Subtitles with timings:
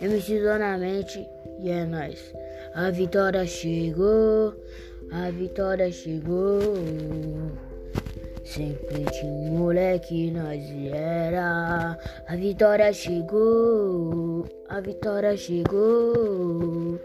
[0.00, 1.26] MC Zona Mente
[1.60, 2.34] e é nóis.
[2.74, 4.54] A vitória chegou,
[5.12, 6.60] a vitória chegou.
[8.44, 11.98] Sempre tinha moleque, nós era.
[12.26, 16.98] A vitória chegou, a vitória chegou.